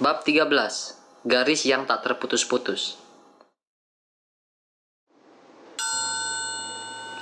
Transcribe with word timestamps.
Bab 0.00 0.24
13. 0.24 0.48
Garis 1.28 1.68
yang 1.68 1.84
tak 1.84 2.00
terputus-putus. 2.00 2.96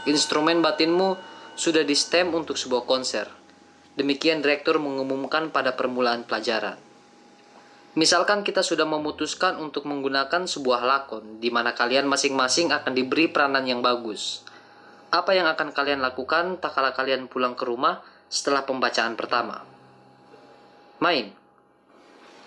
Instrumen 0.07 0.63
batinmu 0.63 1.19
sudah 1.59 1.83
di 1.83 1.99
stem 1.99 2.31
untuk 2.31 2.55
sebuah 2.55 2.87
konser. 2.87 3.27
Demikian 3.99 4.47
direktur 4.47 4.79
mengumumkan 4.79 5.51
pada 5.51 5.75
permulaan 5.75 6.23
pelajaran. 6.23 6.79
Misalkan 7.99 8.47
kita 8.47 8.63
sudah 8.63 8.87
memutuskan 8.87 9.59
untuk 9.59 9.83
menggunakan 9.83 10.47
sebuah 10.47 10.87
lakon 10.87 11.43
di 11.43 11.51
mana 11.51 11.75
kalian 11.75 12.07
masing-masing 12.07 12.71
akan 12.71 12.95
diberi 12.95 13.27
peranan 13.27 13.67
yang 13.67 13.83
bagus. 13.83 14.47
Apa 15.11 15.35
yang 15.35 15.51
akan 15.51 15.75
kalian 15.75 15.99
lakukan 15.99 16.63
tak 16.63 16.79
kala 16.79 16.95
kalian 16.95 17.27
pulang 17.27 17.59
ke 17.59 17.67
rumah 17.67 18.07
setelah 18.31 18.63
pembacaan 18.63 19.19
pertama? 19.19 19.67
Main. 21.03 21.38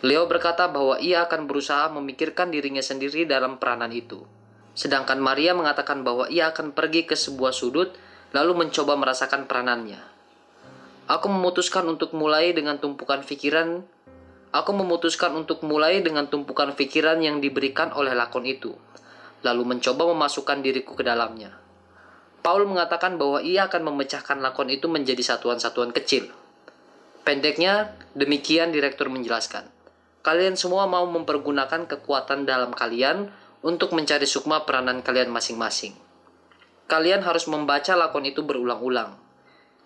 Leo 0.02 0.26
berkata 0.26 0.66
bahwa 0.66 0.98
ia 0.98 1.30
akan 1.30 1.46
berusaha 1.46 1.86
memikirkan 1.94 2.50
dirinya 2.50 2.82
sendiri 2.82 3.30
dalam 3.30 3.62
peranan 3.62 3.94
itu. 3.94 4.26
Sedangkan 4.74 5.22
Maria 5.22 5.54
mengatakan 5.54 6.02
bahwa 6.02 6.26
ia 6.26 6.50
akan 6.50 6.74
pergi 6.74 7.06
ke 7.06 7.14
sebuah 7.14 7.54
sudut 7.54 7.94
lalu 8.34 8.66
mencoba 8.66 8.98
merasakan 8.98 9.46
peranannya. 9.46 10.02
Aku 11.06 11.28
memutuskan 11.28 11.86
untuk 11.86 12.16
mulai 12.16 12.56
dengan 12.56 12.80
tumpukan 12.80 13.22
pikiran. 13.22 13.84
Aku 14.52 14.72
memutuskan 14.76 15.32
untuk 15.38 15.64
mulai 15.64 16.04
dengan 16.04 16.28
tumpukan 16.28 16.76
pikiran 16.76 17.22
yang 17.24 17.40
diberikan 17.40 17.96
oleh 17.96 18.12
lakon 18.12 18.44
itu, 18.44 18.76
lalu 19.48 19.64
mencoba 19.64 20.12
memasukkan 20.12 20.60
diriku 20.60 20.92
ke 20.96 21.08
dalamnya. 21.08 21.56
Paul 22.42 22.68
mengatakan 22.68 23.16
bahwa 23.16 23.40
ia 23.40 23.70
akan 23.70 23.94
memecahkan 23.94 24.44
lakon 24.44 24.68
itu 24.74 24.92
menjadi 24.92 25.24
satuan-satuan 25.24 25.96
kecil. 25.96 26.32
Pendeknya, 27.24 27.96
demikian 28.18 28.74
direktur 28.76 29.08
menjelaskan. 29.08 29.81
Kalian 30.22 30.54
semua 30.54 30.86
mau 30.86 31.10
mempergunakan 31.10 31.90
kekuatan 31.90 32.46
dalam 32.46 32.78
kalian 32.78 33.34
untuk 33.66 33.98
mencari 33.98 34.30
sukma 34.30 34.70
peranan 34.70 35.02
kalian 35.02 35.34
masing-masing. 35.34 35.98
Kalian 36.86 37.26
harus 37.26 37.50
membaca 37.50 37.98
lakon 37.98 38.30
itu 38.30 38.46
berulang-ulang. 38.46 39.18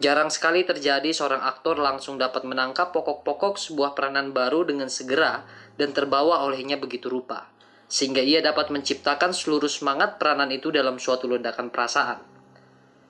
Jarang 0.04 0.28
sekali 0.28 0.68
terjadi 0.68 1.08
seorang 1.16 1.40
aktor 1.40 1.80
langsung 1.80 2.20
dapat 2.20 2.44
menangkap 2.44 2.92
pokok-pokok 2.92 3.56
sebuah 3.56 3.96
peranan 3.96 4.36
baru 4.36 4.68
dengan 4.68 4.92
segera 4.92 5.48
dan 5.80 5.96
terbawa 5.96 6.44
olehnya 6.44 6.76
begitu 6.76 7.08
rupa, 7.08 7.48
sehingga 7.88 8.20
ia 8.20 8.44
dapat 8.44 8.76
menciptakan 8.76 9.32
seluruh 9.32 9.72
semangat 9.72 10.20
peranan 10.20 10.52
itu 10.52 10.68
dalam 10.68 11.00
suatu 11.00 11.32
ledakan 11.32 11.72
perasaan. 11.72 12.20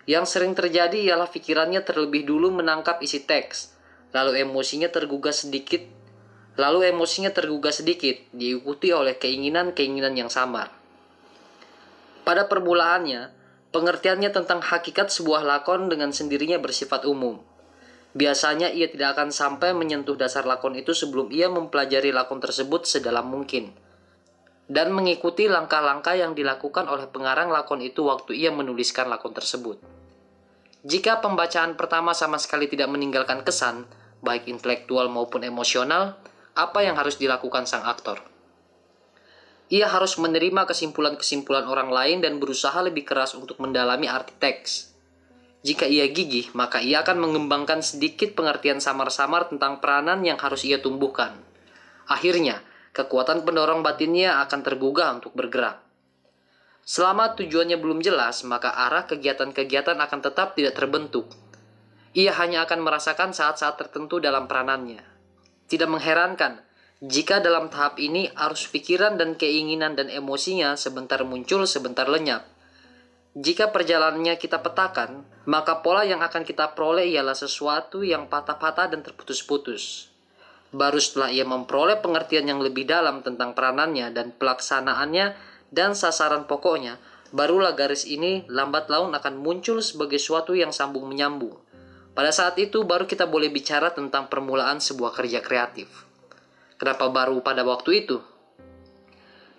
Yang 0.05 0.37
sering 0.37 0.53
terjadi 0.53 1.09
ialah 1.09 1.25
pikirannya 1.25 1.81
terlebih 1.81 2.29
dulu 2.29 2.53
menangkap 2.53 3.01
isi 3.01 3.25
teks, 3.25 3.73
lalu 4.13 4.45
emosinya 4.45 4.85
tergugah 4.93 5.33
sedikit 5.33 6.04
Lalu 6.55 6.95
emosinya 6.95 7.35
tergugah 7.35 7.75
sedikit, 7.75 8.15
diikuti 8.31 8.95
oleh 8.95 9.19
keinginan-keinginan 9.19 10.15
yang 10.15 10.31
samar. 10.31 10.71
Pada 12.23 12.47
permulaannya, 12.47 13.29
pengertiannya 13.75 14.31
tentang 14.31 14.63
hakikat 14.63 15.11
sebuah 15.11 15.43
lakon 15.43 15.91
dengan 15.91 16.15
sendirinya 16.15 16.55
bersifat 16.63 17.03
umum. 17.03 17.43
Biasanya 18.15 18.71
ia 18.71 18.87
tidak 18.87 19.19
akan 19.19 19.35
sampai 19.35 19.75
menyentuh 19.75 20.15
dasar 20.15 20.47
lakon 20.47 20.79
itu 20.79 20.95
sebelum 20.95 21.27
ia 21.35 21.51
mempelajari 21.51 22.15
lakon 22.15 22.39
tersebut 22.39 22.87
sedalam 22.87 23.27
mungkin. 23.27 23.75
Dan 24.65 24.95
mengikuti 24.95 25.51
langkah-langkah 25.51 26.15
yang 26.15 26.31
dilakukan 26.33 26.87
oleh 26.87 27.11
pengarang 27.11 27.51
lakon 27.51 27.83
itu 27.83 28.07
waktu 28.07 28.39
ia 28.39 28.55
menuliskan 28.55 29.11
lakon 29.11 29.35
tersebut. 29.35 29.83
Jika 30.87 31.19
pembacaan 31.19 31.75
pertama 31.75 32.15
sama 32.15 32.39
sekali 32.39 32.71
tidak 32.71 32.87
meninggalkan 32.87 33.43
kesan, 33.43 33.83
baik 34.23 34.47
intelektual 34.47 35.11
maupun 35.11 35.43
emosional, 35.43 36.15
apa 36.55 36.87
yang 36.87 36.95
harus 36.95 37.19
dilakukan 37.19 37.67
sang 37.67 37.83
aktor? 37.83 38.23
Ia 39.67 39.91
harus 39.91 40.15
menerima 40.15 40.63
kesimpulan-kesimpulan 40.63 41.67
orang 41.67 41.91
lain 41.91 42.23
dan 42.23 42.39
berusaha 42.39 42.79
lebih 42.79 43.03
keras 43.03 43.35
untuk 43.35 43.59
mendalami 43.59 44.07
arti 44.07 44.31
teks. 44.39 44.95
Jika 45.67 45.83
ia 45.83 46.07
gigih, 46.07 46.55
maka 46.55 46.79
ia 46.79 47.03
akan 47.03 47.19
mengembangkan 47.19 47.83
sedikit 47.83 48.37
pengertian 48.39 48.79
samar-samar 48.79 49.51
tentang 49.51 49.83
peranan 49.83 50.23
yang 50.23 50.39
harus 50.39 50.63
ia 50.63 50.79
tumbuhkan. 50.79 51.35
Akhirnya, 52.07 52.63
kekuatan 52.95 53.43
pendorong 53.43 53.83
batinnya 53.83 54.39
akan 54.45 54.61
tergugah 54.63 55.11
untuk 55.11 55.35
bergerak. 55.35 55.83
Selama 56.85 57.33
tujuannya 57.35 57.81
belum 57.81 57.99
jelas, 57.99 58.45
maka 58.45 58.71
arah 58.77 59.09
kegiatan-kegiatan 59.09 59.97
akan 59.97 60.19
tetap 60.21 60.55
tidak 60.55 60.77
terbentuk. 60.77 61.33
Ia 62.13 62.31
hanya 62.37 62.63
akan 62.63 62.85
merasakan 62.85 63.33
saat-saat 63.33 63.75
tertentu 63.75 64.21
dalam 64.21 64.47
peranannya. 64.47 65.14
Tidak 65.65 65.89
mengherankan 65.89 66.61
jika 67.03 67.43
dalam 67.43 67.67
tahap 67.67 67.99
ini 67.99 68.31
arus 68.31 68.71
pikiran 68.71 69.19
dan 69.19 69.35
keinginan 69.35 69.99
dan 69.99 70.07
emosinya 70.07 70.79
sebentar 70.79 71.19
muncul, 71.27 71.67
sebentar 71.67 72.07
lenyap. 72.07 72.47
Jika 73.35 73.75
perjalanannya 73.75 74.39
kita 74.39 74.63
petakan, 74.63 75.27
maka 75.43 75.83
pola 75.83 76.07
yang 76.07 76.23
akan 76.23 76.47
kita 76.47 76.71
peroleh 76.71 77.03
ialah 77.11 77.35
sesuatu 77.35 77.99
yang 77.99 78.31
patah-patah 78.31 78.95
dan 78.95 79.03
terputus-putus. 79.03 80.07
Baru 80.71 80.95
setelah 81.03 81.35
ia 81.35 81.43
memperoleh 81.43 81.99
pengertian 81.99 82.47
yang 82.47 82.63
lebih 82.63 82.87
dalam 82.87 83.19
tentang 83.27 83.51
peranannya 83.51 84.15
dan 84.15 84.31
pelaksanaannya 84.31 85.35
dan 85.75 85.99
sasaran 85.99 86.47
pokoknya, 86.47 86.95
barulah 87.35 87.75
garis 87.75 88.07
ini 88.07 88.47
lambat 88.47 88.87
laun 88.87 89.11
akan 89.11 89.35
muncul 89.35 89.83
sebagai 89.83 90.21
suatu 90.21 90.55
yang 90.55 90.71
sambung 90.71 91.11
menyambung 91.11 91.64
pada 92.15 92.31
saat 92.31 92.55
itu 92.55 92.87
baru 92.87 93.03
kita 93.03 93.27
boleh 93.27 93.51
bicara 93.51 93.91
tentang 93.91 94.31
permulaan 94.31 94.79
sebuah 94.79 95.11
kerja 95.11 95.43
kreatif. 95.43 96.07
Kenapa 96.79 97.11
baru 97.11 97.43
pada 97.43 97.67
waktu 97.67 98.07
itu? 98.07 98.23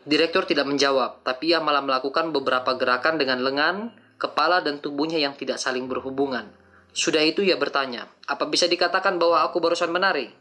Direktur 0.08 0.48
tidak 0.48 0.64
menjawab, 0.64 1.20
tapi 1.20 1.52
ia 1.52 1.60
malah 1.60 1.84
melakukan 1.84 2.32
beberapa 2.32 2.72
gerakan 2.80 3.20
dengan 3.20 3.44
lengan, 3.44 3.92
kepala, 4.16 4.64
dan 4.64 4.80
tubuhnya 4.80 5.20
yang 5.20 5.36
tidak 5.36 5.60
saling 5.60 5.84
berhubungan. 5.84 6.48
Sudah 6.96 7.20
itu 7.20 7.44
ia 7.44 7.60
bertanya, 7.60 8.08
apa 8.24 8.48
bisa 8.48 8.64
dikatakan 8.64 9.20
bahwa 9.20 9.44
aku 9.44 9.60
barusan 9.60 9.92
menari? 9.92 10.32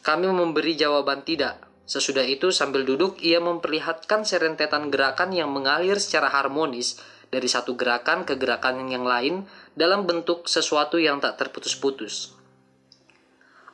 Kami 0.00 0.32
memberi 0.32 0.72
jawaban 0.80 1.28
tidak. 1.28 1.60
Sesudah 1.84 2.24
itu 2.24 2.48
sambil 2.54 2.88
duduk 2.88 3.20
ia 3.20 3.36
memperlihatkan 3.42 4.24
serentetan 4.24 4.88
gerakan 4.88 5.34
yang 5.34 5.52
mengalir 5.52 6.00
secara 6.00 6.32
harmonis 6.32 6.96
dari 7.32 7.48
satu 7.48 7.72
gerakan 7.80 8.28
ke 8.28 8.36
gerakan 8.36 8.84
yang 8.92 9.08
lain 9.08 9.48
dalam 9.72 10.04
bentuk 10.04 10.44
sesuatu 10.44 11.00
yang 11.00 11.16
tak 11.16 11.40
terputus-putus. 11.40 12.36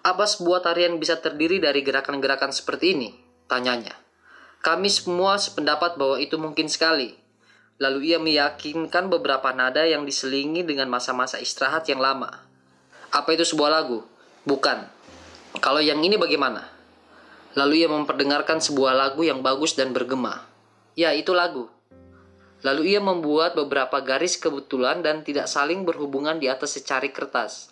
Apa 0.07 0.31
sebuah 0.31 0.63
tarian 0.63 0.95
bisa 1.03 1.19
terdiri 1.19 1.59
dari 1.59 1.83
gerakan-gerakan 1.83 2.55
seperti 2.55 2.95
ini? 2.95 3.11
Tanyanya. 3.51 3.99
Kami 4.63 4.87
semua 4.87 5.43
sependapat 5.43 5.99
bahwa 5.99 6.23
itu 6.23 6.39
mungkin 6.39 6.71
sekali. 6.71 7.19
Lalu 7.83 8.15
ia 8.15 8.19
meyakinkan 8.23 9.11
beberapa 9.11 9.51
nada 9.51 9.83
yang 9.87 10.07
diselingi 10.07 10.63
dengan 10.63 10.87
masa-masa 10.87 11.43
istirahat 11.43 11.87
yang 11.91 11.99
lama. 11.99 12.31
Apa 13.11 13.35
itu 13.35 13.43
sebuah 13.43 13.71
lagu? 13.75 14.07
Bukan. 14.47 14.87
Kalau 15.59 15.83
yang 15.83 15.99
ini 15.99 16.15
bagaimana? 16.15 16.63
Lalu 17.59 17.83
ia 17.83 17.89
memperdengarkan 17.91 18.63
sebuah 18.63 18.95
lagu 18.95 19.27
yang 19.27 19.43
bagus 19.43 19.75
dan 19.75 19.91
bergema. 19.91 20.47
Ya, 20.95 21.11
itu 21.15 21.35
lagu. 21.35 21.71
Lalu 22.67 22.97
ia 22.97 23.01
membuat 23.03 23.55
beberapa 23.55 24.03
garis 24.03 24.35
kebetulan 24.35 24.99
dan 25.05 25.23
tidak 25.23 25.47
saling 25.47 25.87
berhubungan 25.87 26.43
di 26.43 26.51
atas 26.51 26.75
secari 26.75 27.15
kertas. 27.15 27.71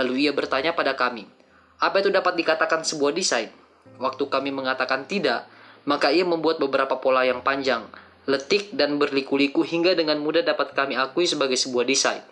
Lalu 0.00 0.26
ia 0.26 0.32
bertanya 0.32 0.72
pada 0.72 0.96
kami, 0.96 1.28
apa 1.76 2.00
itu 2.00 2.08
dapat 2.08 2.38
dikatakan 2.38 2.80
sebuah 2.86 3.12
desain? 3.12 3.52
Waktu 4.00 4.24
kami 4.32 4.48
mengatakan 4.48 5.04
tidak, 5.04 5.44
maka 5.84 6.08
ia 6.08 6.24
membuat 6.24 6.56
beberapa 6.56 6.96
pola 6.96 7.28
yang 7.28 7.44
panjang, 7.44 7.84
letik 8.24 8.72
dan 8.72 8.96
berliku-liku 8.96 9.60
hingga 9.60 9.92
dengan 9.92 10.16
mudah 10.16 10.40
dapat 10.40 10.72
kami 10.72 10.96
akui 10.96 11.28
sebagai 11.28 11.60
sebuah 11.60 11.84
desain. 11.84 12.24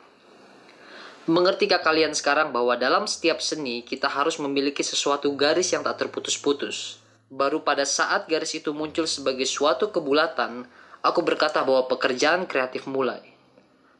Mengertikah 1.28 1.84
kalian 1.84 2.18
sekarang 2.18 2.50
bahwa 2.50 2.74
dalam 2.74 3.06
setiap 3.06 3.38
seni 3.38 3.86
kita 3.86 4.10
harus 4.10 4.42
memiliki 4.42 4.82
sesuatu 4.82 5.30
garis 5.38 5.70
yang 5.70 5.86
tak 5.86 6.02
terputus-putus? 6.02 6.98
Baru 7.30 7.62
pada 7.62 7.86
saat 7.86 8.26
garis 8.26 8.58
itu 8.58 8.74
muncul 8.74 9.06
sebagai 9.06 9.46
suatu 9.46 9.94
kebulatan, 9.94 10.66
aku 11.02 11.20
berkata 11.26 11.60
bahwa 11.66 11.90
pekerjaan 11.90 12.46
kreatif 12.46 12.86
mulai. 12.86 13.20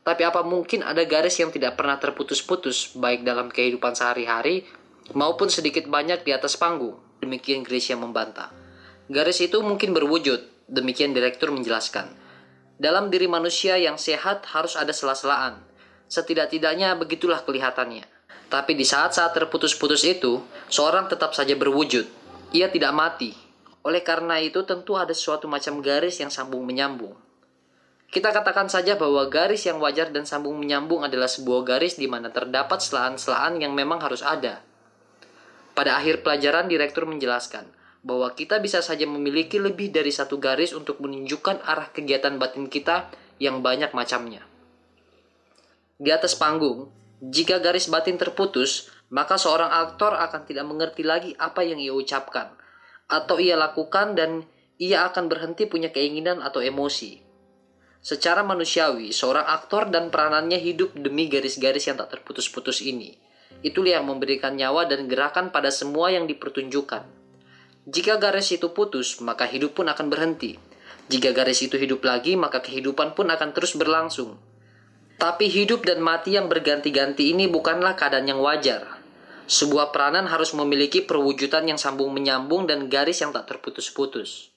Tapi 0.03 0.23
apa 0.27 0.43
mungkin 0.43 0.83
ada 0.83 1.07
garis 1.07 1.39
yang 1.39 1.55
tidak 1.55 1.79
pernah 1.79 1.99
terputus-putus 1.99 2.99
baik 2.99 3.23
dalam 3.23 3.51
kehidupan 3.51 3.95
sehari-hari 3.95 4.67
maupun 5.15 5.47
sedikit 5.47 5.87
banyak 5.87 6.27
di 6.27 6.35
atas 6.35 6.59
panggung? 6.59 6.99
Demikian 7.23 7.63
Gracia 7.63 7.95
membantah. 7.95 8.51
Garis 9.07 9.39
itu 9.39 9.63
mungkin 9.63 9.95
berwujud, 9.95 10.67
demikian 10.67 11.15
direktur 11.15 11.55
menjelaskan. 11.55 12.11
Dalam 12.83 13.15
diri 13.15 13.31
manusia 13.31 13.79
yang 13.79 13.95
sehat 13.95 14.43
harus 14.51 14.75
ada 14.75 14.91
sela-selaan. 14.91 15.63
Setidak-tidaknya 16.11 16.99
begitulah 16.99 17.47
kelihatannya. 17.47 18.03
Tapi 18.51 18.75
di 18.75 18.83
saat-saat 18.83 19.39
terputus-putus 19.39 20.03
itu, 20.03 20.43
seorang 20.67 21.07
tetap 21.07 21.31
saja 21.31 21.55
berwujud. 21.55 22.05
Ia 22.53 22.69
tidak 22.69 22.91
mati, 22.91 23.33
oleh 23.83 24.03
karena 24.07 24.39
itu 24.39 24.63
tentu 24.63 24.95
ada 24.95 25.11
suatu 25.11 25.51
macam 25.51 25.83
garis 25.83 26.23
yang 26.23 26.31
sambung 26.31 26.63
menyambung. 26.63 27.19
Kita 28.13 28.29
katakan 28.31 28.69
saja 28.69 28.95
bahwa 28.95 29.27
garis 29.27 29.65
yang 29.67 29.81
wajar 29.83 30.13
dan 30.13 30.29
sambung 30.29 30.55
menyambung 30.61 31.03
adalah 31.03 31.27
sebuah 31.27 31.65
garis 31.65 31.97
di 31.97 32.07
mana 32.07 32.29
terdapat 32.29 32.79
selaan-selaan 32.79 33.59
yang 33.59 33.73
memang 33.73 34.05
harus 34.05 34.21
ada. 34.21 34.61
Pada 35.73 35.97
akhir 35.97 36.21
pelajaran, 36.21 36.69
direktur 36.69 37.09
menjelaskan, 37.09 37.65
bahwa 38.05 38.29
kita 38.37 38.61
bisa 38.61 38.85
saja 38.85 39.09
memiliki 39.09 39.57
lebih 39.57 39.89
dari 39.89 40.13
satu 40.13 40.37
garis 40.37 40.77
untuk 40.77 41.01
menunjukkan 41.01 41.65
arah 41.65 41.89
kegiatan 41.89 42.37
batin 42.37 42.69
kita 42.69 43.09
yang 43.41 43.65
banyak 43.65 43.97
macamnya. 43.97 44.45
Di 45.97 46.13
atas 46.13 46.37
panggung, 46.37 46.93
jika 47.25 47.65
garis 47.65 47.89
batin 47.89 48.21
terputus, 48.21 48.93
maka 49.09 49.41
seorang 49.41 49.73
aktor 49.73 50.13
akan 50.13 50.45
tidak 50.45 50.69
mengerti 50.69 51.01
lagi 51.01 51.33
apa 51.41 51.65
yang 51.65 51.81
ia 51.81 51.97
ucapkan 51.97 52.61
atau 53.13 53.37
ia 53.37 53.61
lakukan 53.61 54.17
dan 54.17 54.49
ia 54.81 55.05
akan 55.05 55.29
berhenti 55.29 55.69
punya 55.69 55.93
keinginan 55.93 56.41
atau 56.41 56.65
emosi. 56.65 57.21
Secara 58.03 58.43
manusiawi, 58.43 59.15
seorang 59.15 59.47
aktor 59.47 59.87
dan 59.93 60.11
peranannya 60.11 60.59
hidup 60.59 60.97
demi 60.99 61.31
garis-garis 61.31 61.87
yang 61.87 62.01
tak 62.01 62.19
terputus-putus 62.19 62.83
ini. 62.83 63.15
Itulah 63.63 64.03
yang 64.03 64.11
memberikan 64.11 64.59
nyawa 64.59 64.91
dan 64.91 65.07
gerakan 65.07 65.55
pada 65.55 65.71
semua 65.71 66.11
yang 66.11 66.27
dipertunjukkan. 66.27 67.07
Jika 67.87 68.19
garis 68.19 68.51
itu 68.51 68.75
putus, 68.75 69.23
maka 69.23 69.47
hidup 69.47 69.79
pun 69.79 69.87
akan 69.87 70.11
berhenti. 70.11 70.59
Jika 71.07 71.31
garis 71.31 71.63
itu 71.63 71.79
hidup 71.79 72.03
lagi, 72.03 72.35
maka 72.35 72.59
kehidupan 72.59 73.15
pun 73.15 73.31
akan 73.31 73.55
terus 73.55 73.79
berlangsung. 73.79 74.35
Tapi 75.15 75.47
hidup 75.47 75.87
dan 75.87 76.03
mati 76.03 76.35
yang 76.35 76.51
berganti-ganti 76.51 77.31
ini 77.31 77.47
bukanlah 77.47 77.95
keadaan 77.95 78.27
yang 78.27 78.43
wajar. 78.43 78.92
Sebuah 79.51 79.91
peranan 79.91 80.31
harus 80.31 80.55
memiliki 80.55 81.03
perwujudan 81.03 81.67
yang 81.67 81.81
sambung 81.81 82.15
menyambung 82.15 82.71
dan 82.71 82.87
garis 82.87 83.19
yang 83.21 83.35
tak 83.35 83.51
terputus-putus. 83.51 84.53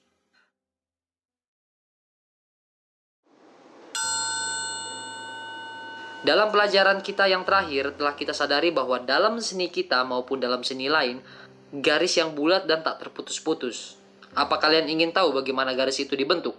Dalam 6.26 6.50
pelajaran 6.50 7.06
kita 7.06 7.30
yang 7.30 7.46
terakhir, 7.46 7.94
telah 7.94 8.18
kita 8.18 8.34
sadari 8.34 8.74
bahwa 8.74 8.98
dalam 8.98 9.38
seni 9.38 9.70
kita 9.70 10.02
maupun 10.02 10.42
dalam 10.42 10.66
seni 10.66 10.90
lain, 10.90 11.22
garis 11.70 12.18
yang 12.18 12.34
bulat 12.34 12.66
dan 12.66 12.82
tak 12.82 12.98
terputus-putus. 12.98 13.94
Apa 14.34 14.58
kalian 14.58 14.90
ingin 14.90 15.14
tahu 15.14 15.30
bagaimana 15.30 15.78
garis 15.78 16.02
itu 16.02 16.18
dibentuk? 16.18 16.58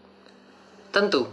Tentu. 0.96 1.28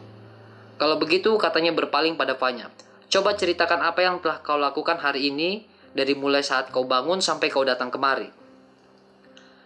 Kalau 0.82 0.98
begitu, 0.98 1.30
katanya 1.38 1.70
berpaling 1.70 2.18
pada 2.18 2.34
Fanya. 2.34 2.74
Coba 3.06 3.38
ceritakan 3.38 3.86
apa 3.86 4.02
yang 4.02 4.18
telah 4.18 4.42
kau 4.42 4.58
lakukan 4.58 4.98
hari 4.98 5.30
ini 5.30 5.70
dari 5.94 6.18
mulai 6.18 6.42
saat 6.42 6.74
kau 6.74 6.84
bangun 6.84 7.22
sampai 7.22 7.48
kau 7.48 7.62
datang 7.62 7.88
kemari. 7.88 8.28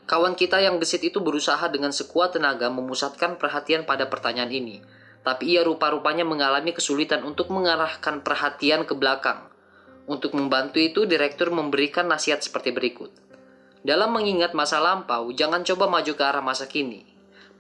Kawan 0.09 0.37
kita 0.37 0.61
yang 0.65 0.81
gesit 0.81 1.05
itu 1.05 1.21
berusaha 1.21 1.61
dengan 1.69 1.93
sekuat 1.93 2.41
tenaga 2.41 2.73
memusatkan 2.73 3.37
perhatian 3.37 3.85
pada 3.85 4.09
pertanyaan 4.09 4.49
ini. 4.49 4.81
Tapi 5.21 5.53
ia 5.53 5.61
rupa-rupanya 5.61 6.25
mengalami 6.25 6.73
kesulitan 6.73 7.21
untuk 7.29 7.53
mengarahkan 7.53 8.25
perhatian 8.25 8.89
ke 8.89 8.97
belakang. 8.97 9.45
Untuk 10.09 10.33
membantu 10.33 10.81
itu, 10.81 11.05
direktur 11.05 11.53
memberikan 11.53 12.09
nasihat 12.09 12.41
seperti 12.41 12.73
berikut. 12.73 13.13
Dalam 13.85 14.17
mengingat 14.17 14.57
masa 14.57 14.81
lampau, 14.81 15.29
jangan 15.37 15.61
coba 15.61 15.93
maju 15.93 16.13
ke 16.17 16.25
arah 16.25 16.41
masa 16.41 16.65
kini. 16.65 17.05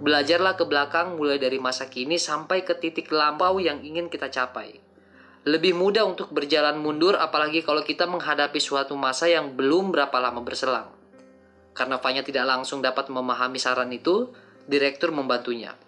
Belajarlah 0.00 0.56
ke 0.56 0.64
belakang 0.64 1.20
mulai 1.20 1.36
dari 1.36 1.60
masa 1.60 1.92
kini 1.92 2.16
sampai 2.16 2.64
ke 2.64 2.72
titik 2.80 3.12
lampau 3.12 3.60
yang 3.60 3.84
ingin 3.84 4.08
kita 4.08 4.32
capai. 4.32 4.88
Lebih 5.46 5.76
mudah 5.79 6.02
untuk 6.08 6.35
berjalan 6.35 6.81
mundur 6.81 7.14
apalagi 7.14 7.62
kalau 7.62 7.85
kita 7.87 8.08
menghadapi 8.11 8.58
suatu 8.58 8.99
masa 8.99 9.31
yang 9.31 9.55
belum 9.55 9.94
berapa 9.94 10.17
lama 10.19 10.43
berselang. 10.43 10.90
Karena 11.76 12.00
Fanya 12.02 12.26
tidak 12.26 12.49
langsung 12.49 12.82
dapat 12.82 13.06
memahami 13.06 13.61
saran 13.61 13.93
itu, 13.94 14.35
direktur 14.67 15.14
membantunya. 15.14 15.79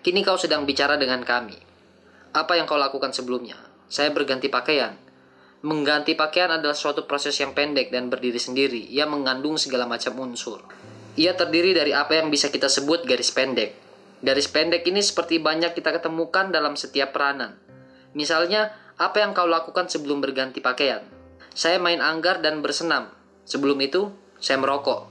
Kini 0.00 0.24
kau 0.24 0.40
sedang 0.40 0.64
bicara 0.64 0.96
dengan 0.96 1.20
kami. 1.20 1.60
Apa 2.32 2.56
yang 2.56 2.64
kau 2.64 2.80
lakukan 2.80 3.12
sebelumnya? 3.12 3.60
Saya 3.90 4.08
berganti 4.14 4.48
pakaian 4.48 4.96
Mengganti 5.60 6.16
pakaian 6.16 6.48
adalah 6.48 6.72
suatu 6.72 7.04
proses 7.04 7.36
yang 7.36 7.52
pendek 7.52 7.92
dan 7.92 8.08
berdiri 8.08 8.40
sendiri. 8.40 8.80
Ia 8.96 9.04
mengandung 9.04 9.60
segala 9.60 9.84
macam 9.84 10.16
unsur. 10.24 10.64
Ia 11.20 11.36
terdiri 11.36 11.76
dari 11.76 11.92
apa 11.92 12.16
yang 12.16 12.32
bisa 12.32 12.48
kita 12.48 12.64
sebut 12.64 13.04
garis 13.04 13.28
pendek. 13.28 13.76
Garis 14.24 14.48
pendek 14.48 14.88
ini 14.88 15.04
seperti 15.04 15.36
banyak 15.36 15.76
kita 15.76 16.00
ketemukan 16.00 16.48
dalam 16.48 16.80
setiap 16.80 17.12
peranan. 17.12 17.60
Misalnya, 18.12 18.74
apa 18.98 19.22
yang 19.22 19.32
kau 19.32 19.46
lakukan 19.46 19.86
sebelum 19.86 20.20
berganti 20.20 20.58
pakaian? 20.58 21.02
Saya 21.54 21.78
main 21.78 22.02
anggar 22.02 22.42
dan 22.42 22.62
bersenam. 22.62 23.10
Sebelum 23.46 23.78
itu, 23.82 24.10
saya 24.38 24.58
merokok. 24.58 25.10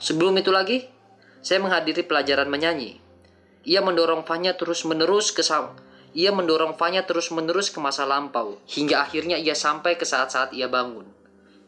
Sebelum 0.00 0.36
itu 0.36 0.52
lagi, 0.52 0.88
saya 1.40 1.62
menghadiri 1.62 2.04
pelajaran 2.04 2.48
menyanyi. 2.50 2.98
Ia 3.66 3.82
mendorong 3.82 4.22
Fanya 4.22 4.54
terus-menerus 4.54 5.34
ke 5.34 5.42
ia 6.16 6.32
mendorong 6.32 6.80
Fanya 6.80 7.04
terus-menerus 7.04 7.68
ke 7.68 7.76
masa 7.76 8.08
lampau, 8.08 8.56
hingga 8.64 9.04
akhirnya 9.04 9.36
ia 9.36 9.52
sampai 9.52 10.00
ke 10.00 10.08
saat-saat 10.08 10.56
ia 10.56 10.64
bangun. 10.64 11.04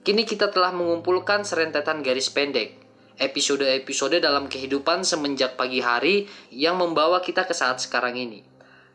Kini 0.01 0.25
kita 0.25 0.49
telah 0.49 0.73
mengumpulkan 0.73 1.45
serentetan 1.45 2.01
garis 2.01 2.33
pendek, 2.33 2.81
episode-episode 3.21 4.25
dalam 4.25 4.49
kehidupan 4.49 5.05
semenjak 5.05 5.59
pagi 5.61 5.85
hari 5.85 6.31
yang 6.49 6.81
membawa 6.81 7.21
kita 7.21 7.45
ke 7.45 7.53
saat 7.53 7.83
sekarang 7.83 8.17
ini. 8.17 8.41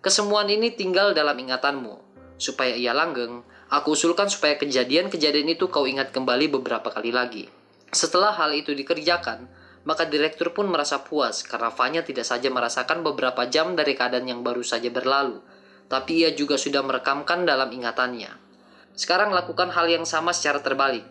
Kesemuan 0.04 0.52
ini 0.52 0.76
tinggal 0.76 1.16
dalam 1.16 1.40
ingatanmu. 1.40 1.96
Supaya 2.36 2.76
ia 2.76 2.92
langgeng, 2.92 3.40
aku 3.72 3.96
usulkan 3.96 4.28
supaya 4.28 4.60
kejadian-kejadian 4.60 5.56
itu 5.56 5.72
kau 5.72 5.88
ingat 5.88 6.12
kembali 6.12 6.52
beberapa 6.52 6.92
kali 6.92 7.16
lagi. 7.16 7.48
Setelah 7.88 8.36
hal 8.36 8.52
itu 8.52 8.76
dikerjakan, 8.76 9.48
maka 9.88 10.04
direktur 10.04 10.52
pun 10.52 10.68
merasa 10.68 11.08
puas 11.08 11.40
karena 11.40 11.72
Fanya 11.72 12.04
tidak 12.04 12.28
saja 12.28 12.52
merasakan 12.52 13.00
beberapa 13.00 13.48
jam 13.48 13.80
dari 13.80 13.96
keadaan 13.96 14.28
yang 14.28 14.44
baru 14.44 14.60
saja 14.60 14.92
berlalu, 14.92 15.40
tapi 15.88 16.28
ia 16.28 16.36
juga 16.36 16.60
sudah 16.60 16.84
merekamkan 16.84 17.48
dalam 17.48 17.72
ingatannya. 17.72 18.36
Sekarang 19.00 19.32
lakukan 19.32 19.72
hal 19.72 19.88
yang 19.88 20.04
sama 20.04 20.36
secara 20.36 20.60
terbalik, 20.60 21.08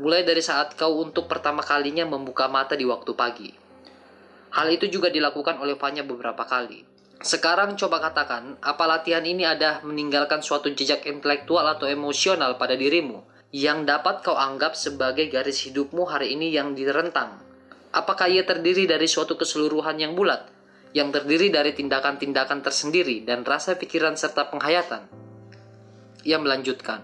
mulai 0.00 0.24
dari 0.24 0.40
saat 0.40 0.80
kau 0.80 0.96
untuk 0.96 1.28
pertama 1.28 1.60
kalinya 1.60 2.08
membuka 2.08 2.48
mata 2.48 2.72
di 2.72 2.88
waktu 2.88 3.12
pagi. 3.12 3.52
Hal 4.56 4.72
itu 4.72 4.88
juga 4.88 5.12
dilakukan 5.12 5.60
oleh 5.60 5.76
Fanya 5.76 6.08
beberapa 6.08 6.48
kali. 6.48 6.88
Sekarang 7.20 7.76
coba 7.76 8.00
katakan, 8.00 8.56
apa 8.64 8.84
latihan 8.88 9.24
ini 9.24 9.44
ada 9.44 9.84
meninggalkan 9.84 10.40
suatu 10.40 10.72
jejak 10.72 11.04
intelektual 11.04 11.68
atau 11.68 11.84
emosional 11.84 12.56
pada 12.56 12.74
dirimu 12.74 13.20
yang 13.52 13.84
dapat 13.84 14.24
kau 14.24 14.38
anggap 14.40 14.72
sebagai 14.72 15.28
garis 15.28 15.68
hidupmu 15.68 16.08
hari 16.08 16.32
ini 16.32 16.48
yang 16.48 16.72
direntang 16.72 17.50
Apakah 17.90 18.30
ia 18.30 18.46
terdiri 18.46 18.86
dari 18.86 19.10
suatu 19.10 19.34
keseluruhan 19.34 19.98
yang 19.98 20.14
bulat, 20.14 20.46
yang 20.94 21.10
terdiri 21.10 21.50
dari 21.50 21.74
tindakan-tindakan 21.74 22.62
tersendiri 22.62 23.26
dan 23.26 23.42
rasa 23.42 23.74
pikiran 23.74 24.14
serta 24.14 24.46
penghayatan? 24.46 25.10
Ia 26.22 26.38
melanjutkan, 26.38 27.02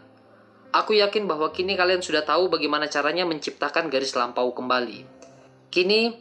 Aku 0.71 0.95
yakin 0.95 1.27
bahwa 1.27 1.51
kini 1.51 1.75
kalian 1.75 2.07
sudah 2.07 2.23
tahu 2.23 2.47
bagaimana 2.47 2.87
caranya 2.87 3.27
menciptakan 3.27 3.91
garis 3.91 4.15
lampau 4.15 4.55
kembali. 4.55 5.03
Kini, 5.75 6.15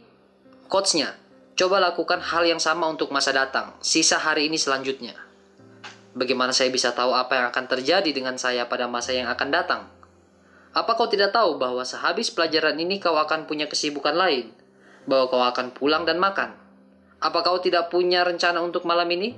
coachnya, 0.66 1.14
coba 1.56 1.80
lakukan 1.80 2.20
hal 2.20 2.44
yang 2.44 2.60
sama 2.60 2.84
untuk 2.84 3.08
masa 3.08 3.32
datang, 3.32 3.72
sisa 3.80 4.20
hari 4.20 4.52
ini 4.52 4.60
selanjutnya. 4.60 5.16
Bagaimana 6.12 6.52
saya 6.52 6.68
bisa 6.68 6.92
tahu 6.92 7.16
apa 7.16 7.32
yang 7.32 7.46
akan 7.48 7.64
terjadi 7.64 8.08
dengan 8.12 8.36
saya 8.36 8.68
pada 8.68 8.84
masa 8.84 9.16
yang 9.16 9.32
akan 9.32 9.48
datang? 9.48 9.82
Apa 10.76 10.92
kau 10.92 11.08
tidak 11.08 11.32
tahu 11.32 11.56
bahwa 11.56 11.80
sehabis 11.80 12.28
pelajaran 12.28 12.76
ini 12.76 13.00
kau 13.00 13.16
akan 13.16 13.48
punya 13.48 13.64
kesibukan 13.64 14.12
lain? 14.12 14.52
Bahwa 15.08 15.32
kau 15.32 15.40
akan 15.40 15.72
pulang 15.72 16.04
dan 16.04 16.20
makan? 16.20 16.52
Apa 17.24 17.40
kau 17.40 17.56
tidak 17.64 17.88
punya 17.88 18.20
rencana 18.28 18.60
untuk 18.60 18.84
malam 18.84 19.08
ini? 19.08 19.32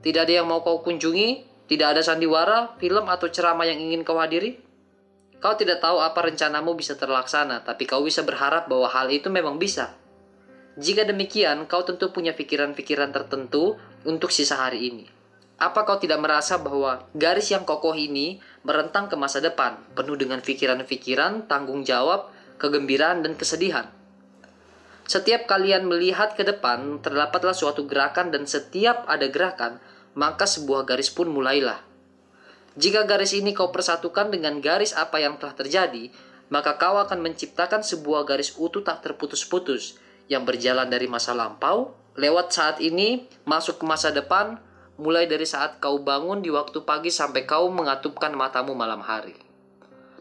Tidak 0.00 0.24
ada 0.24 0.40
yang 0.40 0.48
mau 0.48 0.64
kau 0.64 0.80
kunjungi? 0.80 1.44
Tidak 1.68 1.84
ada 1.84 2.00
sandiwara, 2.00 2.80
film, 2.80 3.04
atau 3.12 3.28
ceramah 3.28 3.68
yang 3.68 3.76
ingin 3.76 4.00
kau 4.00 4.16
hadiri? 4.16 4.56
Kau 5.44 5.52
tidak 5.60 5.84
tahu 5.84 6.00
apa 6.00 6.24
rencanamu 6.24 6.72
bisa 6.72 6.96
terlaksana, 6.96 7.60
tapi 7.68 7.84
kau 7.84 8.00
bisa 8.00 8.24
berharap 8.24 8.64
bahwa 8.64 8.88
hal 8.88 9.12
itu 9.12 9.28
memang 9.28 9.60
bisa. 9.60 9.99
Jika 10.78 11.02
demikian, 11.02 11.66
kau 11.66 11.82
tentu 11.82 12.14
punya 12.14 12.30
pikiran-pikiran 12.38 13.10
tertentu 13.10 13.74
untuk 14.06 14.30
sisa 14.30 14.54
hari 14.54 14.86
ini. 14.86 15.06
Apa 15.58 15.82
kau 15.82 15.98
tidak 15.98 16.22
merasa 16.22 16.62
bahwa 16.62 17.10
garis 17.12 17.50
yang 17.50 17.66
kokoh 17.66 17.92
ini 17.92 18.38
merentang 18.62 19.10
ke 19.10 19.18
masa 19.18 19.42
depan, 19.42 19.82
penuh 19.98 20.14
dengan 20.14 20.38
pikiran-pikiran, 20.38 21.50
tanggung 21.50 21.82
jawab, 21.82 22.30
kegembiraan, 22.62 23.26
dan 23.26 23.34
kesedihan? 23.34 23.90
Setiap 25.10 25.50
kalian 25.50 25.90
melihat 25.90 26.38
ke 26.38 26.46
depan, 26.46 27.02
terdapatlah 27.02 27.52
suatu 27.52 27.82
gerakan 27.90 28.30
dan 28.30 28.46
setiap 28.46 29.04
ada 29.10 29.26
gerakan, 29.26 29.82
maka 30.14 30.46
sebuah 30.46 30.86
garis 30.86 31.10
pun 31.10 31.26
mulailah. 31.26 31.82
Jika 32.78 33.10
garis 33.10 33.34
ini 33.34 33.50
kau 33.50 33.74
persatukan 33.74 34.30
dengan 34.30 34.62
garis 34.62 34.94
apa 34.94 35.18
yang 35.18 35.34
telah 35.34 35.58
terjadi, 35.58 36.14
maka 36.54 36.78
kau 36.78 36.94
akan 37.02 37.18
menciptakan 37.26 37.82
sebuah 37.82 38.22
garis 38.22 38.54
utuh 38.54 38.86
tak 38.86 39.02
terputus-putus 39.02 39.98
yang 40.30 40.46
berjalan 40.46 40.86
dari 40.86 41.10
masa 41.10 41.34
lampau, 41.34 41.90
lewat 42.14 42.54
saat 42.54 42.76
ini, 42.78 43.26
masuk 43.42 43.82
ke 43.82 43.84
masa 43.84 44.14
depan, 44.14 44.62
mulai 44.94 45.26
dari 45.26 45.42
saat 45.42 45.82
kau 45.82 45.98
bangun 45.98 46.38
di 46.38 46.54
waktu 46.54 46.86
pagi 46.86 47.10
sampai 47.10 47.42
kau 47.50 47.66
mengatupkan 47.68 48.30
matamu 48.38 48.78
malam 48.78 49.02
hari. 49.02 49.34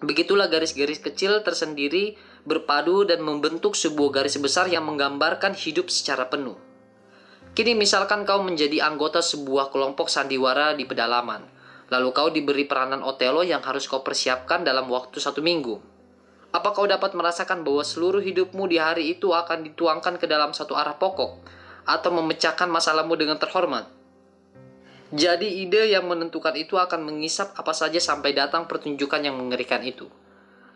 Begitulah 0.01 0.49
garis-garis 0.49 0.97
kecil 0.97 1.43
tersendiri 1.45 2.17
berpadu 2.47 3.03
dan 3.03 3.19
membentuk 3.21 3.75
sebuah 3.75 4.23
garis 4.23 4.39
besar 4.39 4.71
yang 4.71 4.87
menggambarkan 4.87 5.51
hidup 5.53 5.91
secara 5.91 6.31
penuh. 6.31 6.55
Kini 7.51 7.75
misalkan 7.75 8.23
kau 8.23 8.39
menjadi 8.39 8.87
anggota 8.87 9.19
sebuah 9.19 9.69
kelompok 9.75 10.07
sandiwara 10.07 10.71
di 10.79 10.87
pedalaman, 10.87 11.43
lalu 11.91 12.09
kau 12.15 12.31
diberi 12.31 12.63
peranan 12.63 13.03
Otelo 13.03 13.43
yang 13.43 13.59
harus 13.59 13.85
kau 13.91 13.99
persiapkan 13.99 14.63
dalam 14.63 14.87
waktu 14.87 15.19
satu 15.19 15.43
minggu. 15.43 15.88
Apa 16.49 16.73
kau 16.73 16.89
dapat 16.89 17.13
merasakan 17.13 17.61
bahwa 17.61 17.85
seluruh 17.85 18.25
hidupmu 18.25 18.65
di 18.65 18.81
hari 18.81 19.13
itu 19.13 19.29
akan 19.29 19.69
dituangkan 19.69 20.17
ke 20.17 20.25
dalam 20.25 20.49
satu 20.49 20.73
arah 20.73 20.97
pokok 20.97 21.37
atau 21.85 22.09
memecahkan 22.09 22.65
masalahmu 22.65 23.13
dengan 23.13 23.37
terhormat? 23.37 23.85
Jadi 25.13 25.61
ide 25.65 25.93
yang 25.93 26.09
menentukan 26.09 26.53
itu 26.57 26.77
akan 26.77 27.05
mengisap 27.05 27.53
apa 27.53 27.73
saja 27.73 27.97
sampai 28.01 28.33
datang 28.33 28.65
pertunjukan 28.65 29.21
yang 29.21 29.37
mengerikan 29.37 29.81
itu. 29.85 30.09